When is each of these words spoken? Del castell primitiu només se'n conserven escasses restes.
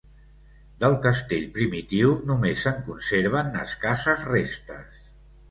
Del 0.83 0.95
castell 1.03 1.45
primitiu 1.57 2.15
només 2.31 2.65
se'n 2.67 2.81
conserven 2.89 3.61
escasses 3.67 4.27
restes. 4.33 5.07